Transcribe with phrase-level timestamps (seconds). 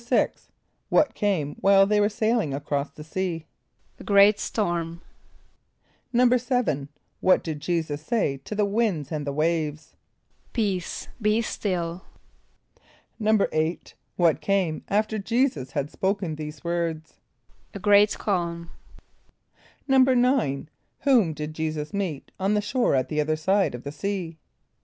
[0.49, 0.57] =
[0.89, 3.45] What came while they were sailing across the sea?
[3.99, 4.99] =A great storm.=
[6.11, 6.87] =7.=
[7.19, 9.95] What did J[=e]´[s+]us say to the winds and the waves?
[10.53, 12.01] ="Peace, be still."=
[13.21, 17.19] =8.= What came after J[=e]´[s+]us had spoken these words?
[17.75, 18.71] =A great calm.=
[19.87, 20.67] =9.=
[21.01, 24.39] Whom did J[=e]´[s+]us meet on the shore at the other side of the sea?